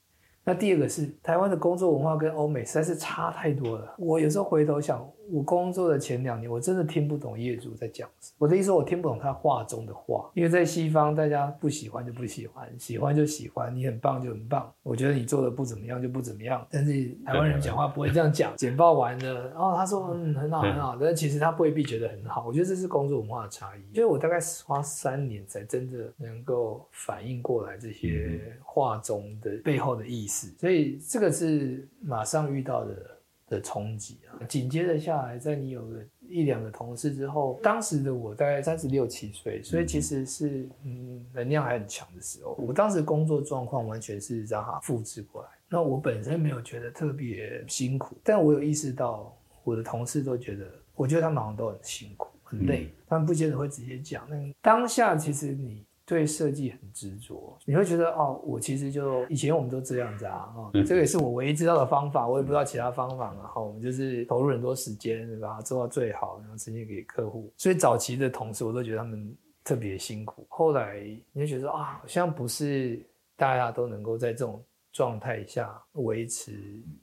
[0.45, 3.93] 那第二个是台湾的工作文化跟欧美实在是差太多了。
[3.99, 5.05] 我有时候回头想。
[5.31, 8.37] 我工作的前两年，我真的听不懂业主在讲什么。
[8.39, 14.73] 我的意思说，我听不懂他话中的话，因为在西方，大家不喜欢就不喜欢，喜欢就喜欢，你很棒就很棒。
[14.83, 16.67] 我觉得你做的不怎么样就不怎么样。
[16.71, 22.47] 但是台湾人讲话不会这样讲，简报完了，然后他说嗯很好很好，但其实他未必觉得很好。
[22.47, 23.95] 我觉得这是工作文化的差异。
[23.95, 30.55] 所以我大概花三年才真的能够反应过来这些话中的背后的意思。
[30.59, 33.16] 所以这个是马上遇到的。
[33.49, 42.55] 的冲击啊，紧接着下来，在你有了一两个同事之后，当时的我大概三十六七岁，所以其实是嗯能量还很强的时候。
[42.59, 45.49] 我当时工作状况完全是让它复制过来。
[45.69, 54.29] 那我本身没有觉得特别辛苦，但我有意识到我的同事都觉得，我觉得他们好像都很辛苦、很累，他们不见得会直接讲。
[54.29, 55.85] 那当下其实你。
[56.07, 67.53] 对设计很执着，你会觉得哦，我其实就以前我们都这样子啊，哦，这个也是我唯一知道的方法，我也不知道其他方法，然后我们就是投入很多时间，把它做到最好，然后呈现给客户。
[67.57, 73.05] 所以早期的同事我都觉得他们特别辛苦，后来你就觉得啊，好像不是
[73.37, 74.63] 大家都能够在这种。
[74.97, 76.53] 状态下维持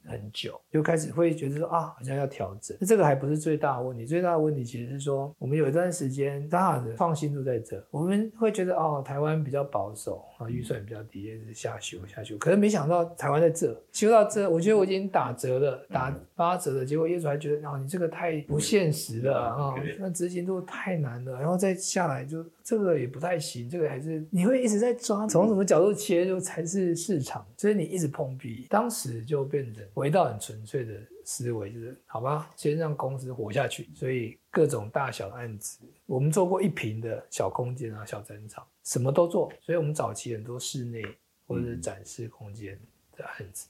[0.04, 2.76] 很久，就开始会觉得说啊，好像要调整。
[2.80, 12.36] 那这个还不是最大的问题，最大的问题其实是说，我们有一段时间大的创新都在这，我们会觉得哦，台湾比较保守啊，预算比较低，也是下修下修。
[12.38, 27.94] 可是没想到台湾在这修到这，我觉得我已经打折了，打八折了，结果业主还觉得哦，你这个太不现实了啊，那执行度太难了，然后再下来就这个也不太行，这个还是你会一直在抓从什么角度切入才是市场，所以你。
[27.94, 33.88] 一直碰壁，当时就变成回到很纯粹的思维，就是好吧，先让公司活下去。
[33.94, 39.52] 所以各种大小案子，我们做过一平的小空间啊，小展场，什么都做。
[39.60, 41.02] 所以我们早期很多室内
[41.46, 42.76] 或者是展示空间
[43.16, 43.68] 的案子，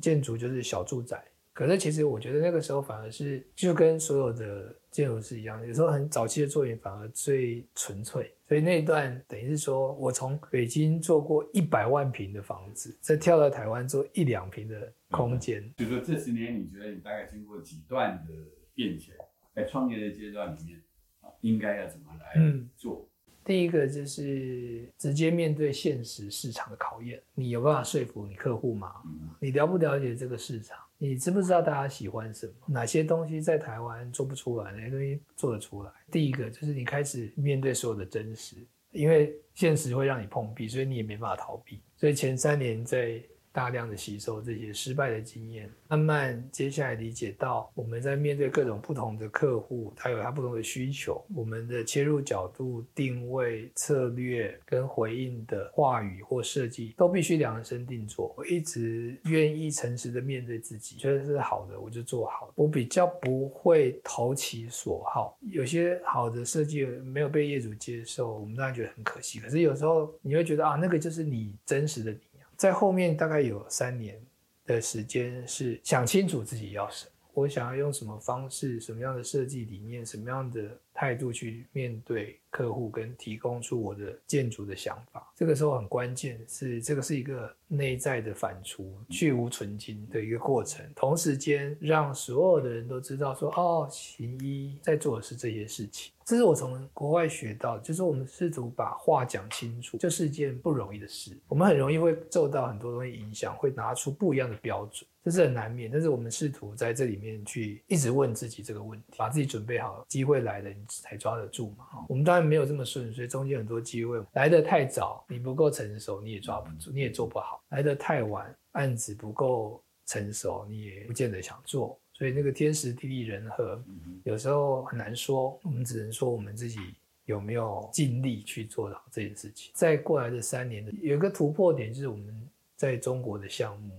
[0.00, 1.22] 建筑就是小住宅。
[1.52, 8.34] 可是其实我觉得那个时候反而是就跟所有的建筑师一样，有时候很早期的作品反而最纯粹。
[8.48, 15.72] 所以那一段等于是说我从北京做过一百万平的房子，再跳到台湾做一两平的空间。
[15.76, 18.32] 就说这十年，你觉得你大概经过几段的
[18.74, 19.14] 变迁，
[19.54, 20.80] 在创业的阶段里面
[21.20, 22.40] 啊，应该要怎么来
[22.76, 23.00] 做？
[23.00, 23.06] 嗯
[23.42, 28.92] 第一个就是直接面对现实市场的考验，你有办法说服你客户吗？
[29.40, 30.78] 你了不了解这个市场？
[31.02, 32.52] 你知不知道大家喜欢什么？
[32.68, 34.70] 哪些东西在台湾做不出来？
[34.72, 35.90] 哪些东西做得出来？
[36.12, 38.56] 第一个就是你开始面对所有的真实，
[38.92, 41.82] 因为现实会让你碰壁，所以你也没办法逃避。
[41.96, 43.20] 所以前三年在。
[43.52, 58.34] 大量的吸收这些失败的经验，慢慢接下来理解到我们在面对各种不同的客户，他有他不同的需求，我们的切入角度、定位、策略跟回应的话语或设计都必须量身定做。
[58.36, 62.52] 我一直愿意诚实的面对自己，觉得是好的我就做好。
[62.54, 69.40] 我比较不会投其所好，有些好的设计没有被业主接受，我们当然觉得很可惜。
[69.40, 72.18] 可是有时候你会觉得啊，那个就是你真实的你。
[72.60, 74.20] 在后面大概有三年
[74.66, 85.32] 的时间，是想清楚自己要什么，我想要用什么方式、什么样的设计理念、什么样的态度去面对客户，跟提供出我的建筑的想法。
[85.36, 90.84] 这个时候很关键，是这个是一个内在的反刍、去芜存菁的一个过程。
[90.94, 96.12] 同时间，让所有的人都知道说，哦，行医在做的是这些事情。
[96.24, 101.36] 这是我从国外学到，就是我们试图把话讲清楚，这是件不容易的事。
[101.48, 105.90] 我们很容易会受到很多东西影响，会拿出不一样的标准，这是很难免。
[105.90, 111.86] 但是我们试图在这里面去一直问自己这个问题，把自己准备好，机会来了才抓得住嘛。
[112.08, 121.98] 我们当然没有这么顺，所以中间很多机会来得太早，你不够成熟，你也抓不住，你也做不好；来得太晚，案子不够成熟，你也不见得想做。
[122.12, 123.82] 所以那个天时地利人和，
[124.24, 125.58] 有时候很难说。
[125.62, 126.78] 我们只能说我们自己
[127.24, 129.70] 有没有尽力去做到这件事情。
[129.74, 133.94] 在过来的三年的有一个突破点，就是我们在中国的项目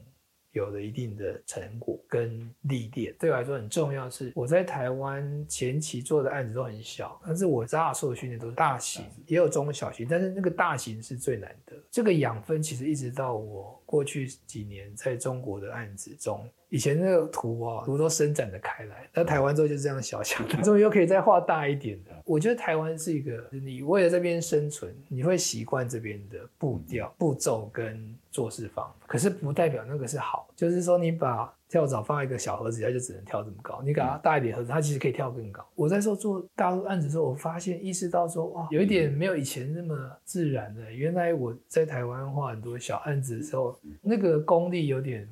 [0.52, 3.16] 有了一定的成果跟历练。
[3.20, 11.76] 对我来说很重要是，我在台湾前期做的案子都很小，但是我扎受的训练都是大型，也有中小型，但是那个大型是最难得。
[11.90, 13.80] 这个养分其实一直到我。
[13.92, 22.12] 过去几年在中国的案子中，以前那个图啊，图都伸展的开来，那台湾之后就这样小小的， 终于又可以再画大一点的。
[22.26, 30.48] 我觉得台湾是一个，你为了这边生存，你会习惯这边的步调、步骤跟做事方法，可是不代表那个是好。
[30.56, 35.68] 就是说，你把跳蚤放在一个小盒子，它就只能跳这么高；你给它大一点盒子，它其实可以跳更高。
[35.76, 39.94] 我在说做大陆案子的时候，我发现意识到说，哇，有一点没有以前那么
[40.24, 40.90] 自然的。
[40.90, 45.28] 原来我在台湾画很多小案子的时候，那个功力有点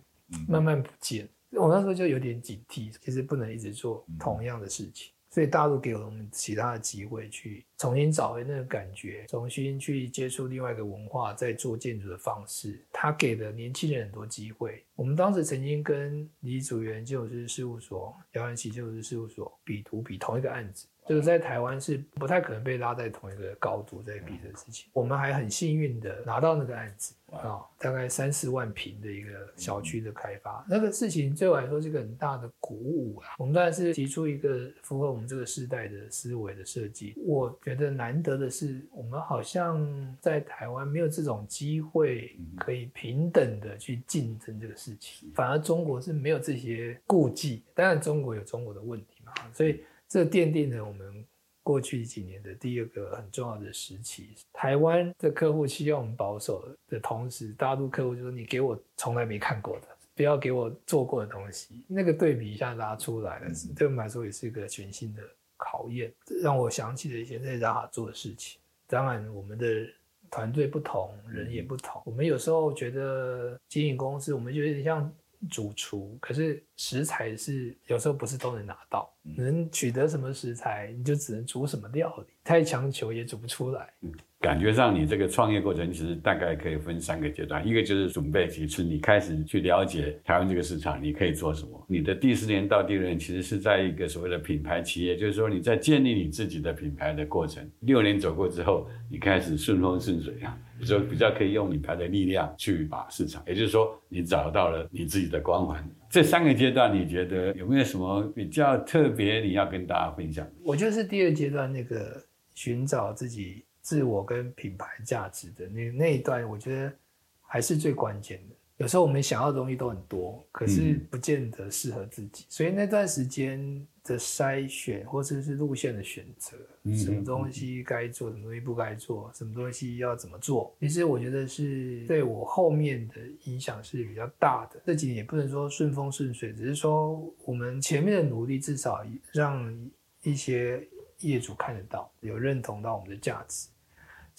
[0.48, 1.28] 慢慢不见。
[1.52, 5.12] 我那时候就有点警惕，其实不能一直做同样的事情。
[5.32, 12.84] 所以大陆给了我们其他的机会，去重新找回那个感觉，重新去接触另外一个文化，在做建筑的方式。
[12.92, 14.84] 他给了年轻人很多机会。
[14.96, 20.88] 我们当时曾经跟李祖原建筑师事务所、姚安琪建筑师事务所比图比同一个案子。
[21.10, 24.88] 就是在台湾是不太可能被拉在同一个高度在比的事情。
[24.94, 33.30] 我们还很幸运的拿到那个案子啊，大概三四万平的一个小区的开发，那个事情对我来说是一个很大的鼓舞啊。
[33.40, 37.16] 我们当然是提出一个符合我们这个时代的思维的设计。
[37.18, 47.64] 我觉得难得的是，我们好像在台湾没有这种机会可以平等的去竞争这个事情，反而中国是没有这些顾忌。
[47.74, 49.84] 当然，中国有中国的问题嘛，所以。
[50.10, 51.24] 这奠定了我们
[51.62, 54.32] 过去几年的第二个很重要的时期。
[54.52, 65.22] 台湾的客户希望我们保守的同时，大陆客户就说：“你给我从来没看过的，不要给我做过的东西。”那个对比一下拉出来了，对我们来说也是一个全新的
[65.56, 68.60] 考验，让我想起了以前在雅哈做的事情。
[68.88, 69.88] 当然，我们的
[70.32, 72.02] 团队不同，人也不同。
[72.04, 75.14] 我们有时候觉得经营公司，我们就有点像。
[75.50, 83.94] 主厨，可是食材是有时候不是都能拿到，能取得什么食材，你就只能煮什么料理，太强求也煮不出来。
[84.42, 91.86] 感觉上，你这个创业过程其实大概可以分三个阶段，一个就是准备期，是你开始去了解台湾这个市场，你可以做什么。
[91.90, 97.70] 你的第四年到第六年，其实是在一个所谓的品牌企业，就是说你在建立你自己的品牌的过程。
[97.82, 105.88] 六年走过之后，你开始顺风顺水啊，就比较可以用品牌的力量去把市场，也就是说你找到了你自己的光环。
[106.10, 110.48] 这三个阶段，你觉得有没有什么比较特别你要跟大家分享？
[110.64, 112.24] 我就是第二阶段那个
[112.54, 113.66] 寻找自己。
[113.82, 116.94] 自我跟品牌价值的那那一段，我觉得
[117.42, 118.56] 还是最关键的。
[118.80, 134.82] 有时候我们想要的东西都很多，可是不见得适合自己，嗯、所以那段时间的筛选或者是路线的选择，嗯、什么东西该做，什么东西不该做，什么东西要怎么做，其实我觉得是对我后面的影响是比较大的。
[134.86, 139.90] 这几年也不能说顺风顺水，只是说我们前面的努力至少让
[140.24, 140.82] 一些
[141.20, 143.68] 业主看得到，有认同到我们的价值。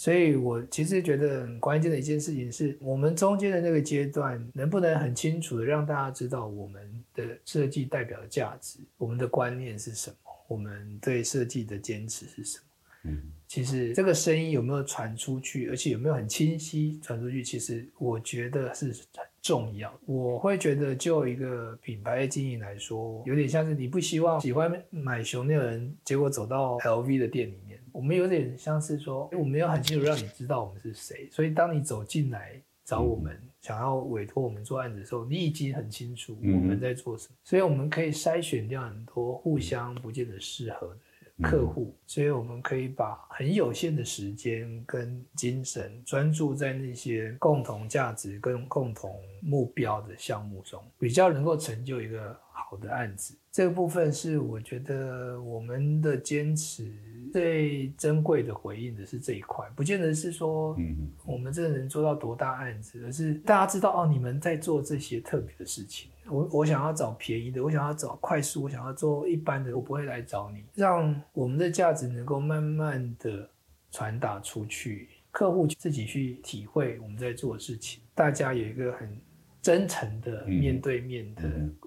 [0.01, 10.17] 所以，我其实觉得很关键的一件事情是，我们中间的那个阶段，能不能很清楚的让大家知道我们的设计代表的价值，我们的观念是什么，
[10.49, 12.65] 我们对设计的坚持是什么？
[13.11, 19.95] 嗯，其实这个声音有没有传出去，而且有没有很清晰传出去，其实我觉得是很重要。
[20.07, 27.70] 我会觉得，就一个品牌的经营来说，有点像是你不希望喜欢买熊那个人，结果走到 LV 的店里面。
[27.93, 53.37] 我们有点像是说，我们要很清楚让你知道我们是谁，所以当你走进来找我们，想要委托我们做案子的时候，你已经很清楚我们在做什么，所以我们可以筛选掉很多互相不见得适合的客户，所以我们可以把很有限的时间跟精神专注在那些共同价值跟共同目标的项目中，比较能够成就一个好的案子。
[53.53, 56.93] 这个部分是我觉得我们的坚持。
[57.33, 60.77] 最珍贵的回应的是这一块，不见得是说，
[61.25, 66.11] 我们真的能做到多大案子，而是大家知道哦，你们在做这些特别的事情。
[66.29, 70.65] 我我想要找便宜的，我想要找快速，我想要做一般的，我不会来找你。
[70.75, 73.51] 让我们的价值能够慢慢的
[73.91, 79.21] 传达出去，客户自己去体会我们在做的事情，大家有一个很
[79.61, 81.43] 真诚的面对面的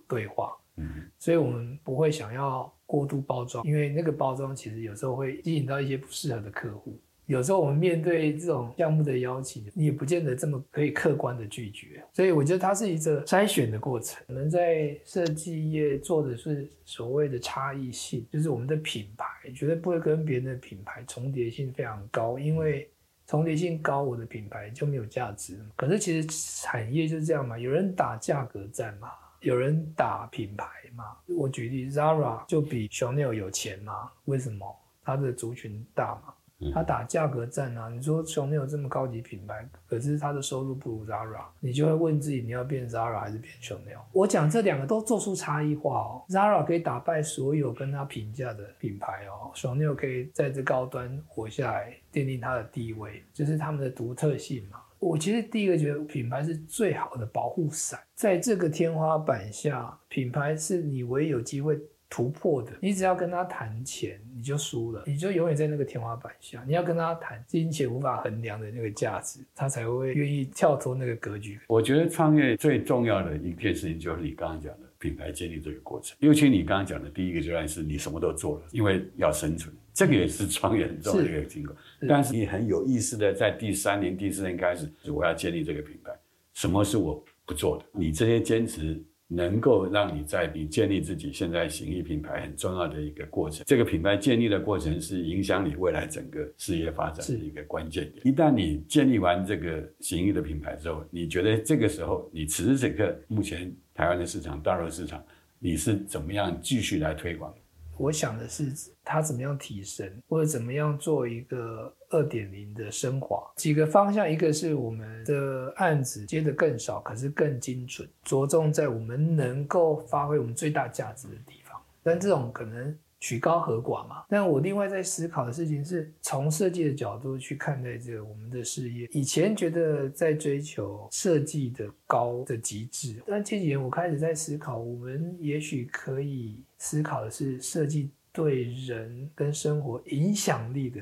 [0.07, 0.53] 对话。
[0.75, 6.95] 嗯，所以我们不会想要过度包装，因为那个包装其实有时候会吸引到一些不适合的客户。
[7.25, 12.03] 有时候我们面对这种项目的邀请，你也不见得这么可以客观的拒绝。
[12.13, 14.21] 所以我觉得它是一个筛选的过程。
[14.27, 19.25] 我们在设计业做的是所谓的差异性，就是我们的品牌
[19.55, 22.87] 绝对不会跟别人的品牌重叠性非常高，因为
[23.25, 25.57] 重叠性高，我的品牌就没有价值。
[25.75, 26.27] 可是其实
[26.61, 29.07] 产业就是这样嘛，有人打价格战嘛。
[29.43, 30.65] 有人打品牌
[30.95, 31.17] 嘛？
[31.37, 34.09] 我举例，Zara 就比 Chanel 有钱吗？
[34.25, 34.65] 为什么？
[35.03, 36.33] 它的族群大嘛？
[36.73, 37.89] 它打价格战啊。
[37.89, 43.99] 你说 Chanel 这么高级品牌，可是它的收入不如 Zara，你就会问自己，你要变 Zara 还是变 Chanel？
[44.13, 46.23] 我讲这两个都做出差异化哦。
[46.29, 54.79] Zara 可以打败所有跟它平价的品牌哦，Chanel 可以在这高端活下来，奠定它的地位，这、就是他们的独特性嘛。
[55.04, 61.78] 我其实第一个觉得品牌是最好的保护伞，在这个天花板下，品牌是你唯一有机会
[62.10, 62.72] 突破的。
[62.80, 66.64] 你只要跟他谈钱，你就输了，你就永远在那个天花板下。
[66.66, 71.60] 你要跟他谈金钱无法衡量的那个价值，他才会愿意跳脱那个格局。
[71.68, 79.76] 我觉得创业最重要的一件事情就是你刚刚讲的品牌建立这个过程，尤其你刚刚讲的第一个阶段是你什么都做了，因为要生存。
[79.93, 81.75] 这个也是创业很重要的一个经过，
[82.09, 86.11] 但是你很有意思的在第三年、第四年开始，我要建立这个品牌。
[86.53, 87.85] 什么是我不做的？
[87.91, 93.63] 你这些坚持能够让你在你建立自己现在行医品牌很重要的一个过程。
[93.65, 98.27] 这个品牌建立的过程是影响你未来整个事业发展的一个关键点。
[98.27, 105.23] 一旦你建立完这个行医的品牌之后，你觉得这个时候，你此时此刻目前台湾的市场、大陆市场，
[105.57, 107.51] 你是怎么样继续来推广？
[107.97, 108.71] 我想的是，
[109.03, 113.51] 他怎么样提升，或者怎么样做一个二点零的升华？
[113.55, 121.79] 几个方向，一个是我们的案子接的更少，可是更精准，着重在我们能够发挥我们最大价值的地方。
[122.01, 122.97] 但这种可能。
[123.24, 129.07] 取高和寡嘛，但我另外在思考的事情是从设计的角度去看待这个我们的事业。
[129.13, 140.99] 以前觉得在追求设计的高的极致，但这几年我开始在思考，我们也许可以思考的是设计对人跟生活影响力的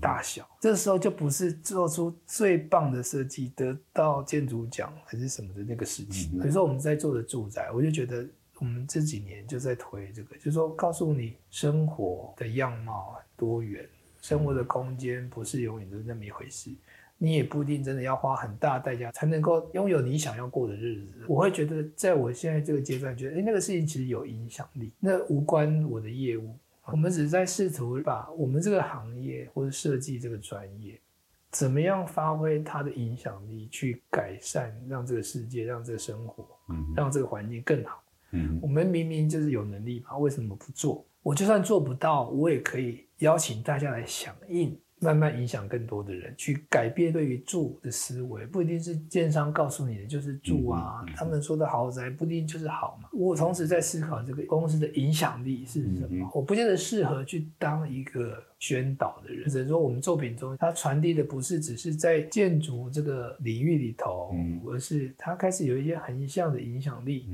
[0.00, 0.48] 大小。
[0.60, 6.38] 这时候就不是做出最棒的设计得到建筑奖还是什么的那个事情。
[6.38, 8.24] 比如说我们在做的住宅，我就觉得。
[8.64, 13.86] 我们这几年就在推这个，就是说告诉你生活的样貌很多元，
[14.22, 16.70] 生活的空间不是永远都是那么一回事，
[17.18, 21.26] 你也不一定真的要花很大代价才能够拥有你想要过的日子。
[21.28, 26.56] 我会觉得，在我现在这个阶段，觉得哎，那个事情其实有影响力，那无关我的业务，
[26.86, 30.98] 我们只是在试图把我们这个行业或者设计这个专业，
[31.50, 38.02] 怎么样发挥它的影响力，去改善，让这个世界，让这个生活，嗯让这个环境更好。
[38.60, 41.06] 我们明明就是有能力嘛，为什么不做？
[41.22, 44.78] 我就算做不到，我也可以邀请大家来响应。
[45.00, 53.08] 慢慢影响更多的人，去改变对于住的思维，不一定是建商告诉你的就是住啊，他们说的豪宅不一定就是好嘛。
[53.12, 64.34] 我同时在思考这个公司的影响力是什么，我不见得适合去当一个宣导的人，只能说我们作品中它传递的不是只是在建筑这个领域里头，
[64.66, 67.28] 而是它开始有一些横向的影响力，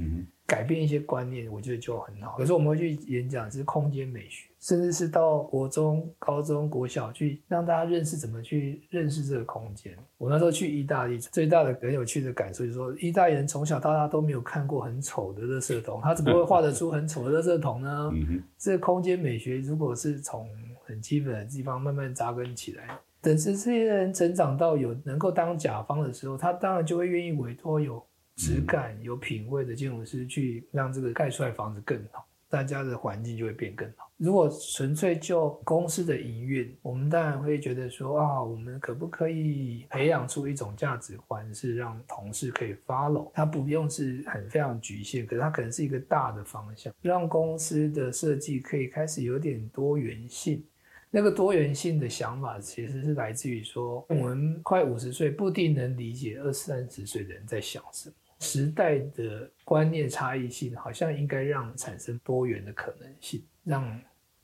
[0.45, 2.37] 改变一些观念，我觉得就很好。
[2.37, 4.50] 可是我们会去演讲是空间美学。
[4.61, 9.97] 甚至是到国中、高中、国小去让大家认识怎么去认识这个空间。
[10.19, 18.13] 我那时候去意大利，最大的很有趣的感受就是说，意大利人从小到大都没有看过很丑的垃圾桶，他怎么会画得出很丑的垃圾桶呢？
[18.59, 20.47] 这个空间美学如果是从
[20.85, 28.05] 很基本的地方慢慢扎根起来，等这些人成长到有能够当甲方的时候，他当然就会愿意委托有
[28.37, 32.27] 质感、有品味的建筑师去让这个盖出来房子更好。
[32.49, 34.10] 大家的环境就会变更好。
[34.21, 43.31] 如果纯粹就公司的营运，我们当然会觉得说啊，我们可不可以培养出一种价值观，是让同事可以 follow？
[43.33, 50.63] 它不用是很非常局限，可是它可能是一个大的方向，让公司的设计可以开始有点多元性。
[51.11, 58.15] 那个多元性的想法，其实是来自于说，我们快五十岁，不一定能理解二三十岁的人在想什么。
[58.41, 64.01] 时代的观念差异性，好像应该让产生多元的可能性，让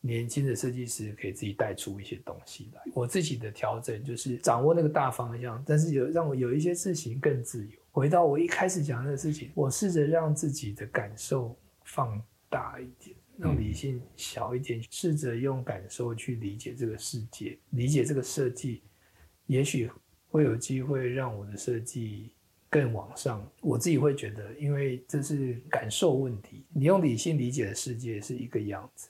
[0.07, 2.80] 年轻的设计师可以自己带出一些东西来。
[2.94, 7.72] 我自己的调整就是掌握那个大方向，但是有让我有一些事情更自由。
[7.90, 18.82] 回到我一开始讲的事情，我试着让自己的感受放大一点，让理性小一点，试着用感受去理解这个世界，理解这个设计，
[19.46, 19.90] 也许
[20.28, 22.30] 会有机会让我的设计。
[22.68, 26.66] 更往上，我自己会觉得，因为这是感受问题。
[26.74, 29.09] 你用理性理解的世界是一个样子，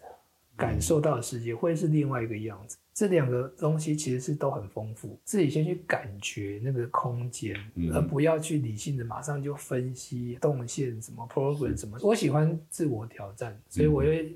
[0.56, 2.76] 感受到的世界会是另外一个样子。
[2.94, 5.20] 这两个东西其实是都很丰富。
[5.22, 7.54] 自己先去感觉那个空间，
[7.92, 11.98] 而不要去理性的马上就分析动线什么 program 什么。
[12.02, 14.26] 我喜欢自我挑战，所以我也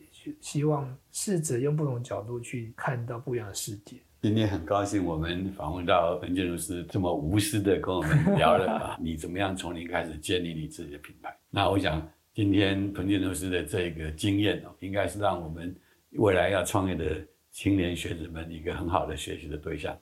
[0.41, 3.97] 希望试着用不同角度去看到不一样的世界。
[4.21, 11.35] 今天很高兴，我们访问到彭建筑师这么无私的跟我们聊了啊， 你怎么样从零开始建立你自己的品牌？
[11.49, 15.75] 那我想今天彭建筑师的这个经验哦，应该是让我们
[16.13, 19.99] 未来要创业的青年学子们一个很好的学习的对象。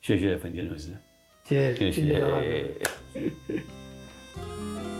[0.00, 0.96] 谢谢冯建老师，
[1.44, 2.20] 谢谢，谢谢。
[3.12, 4.97] 谢谢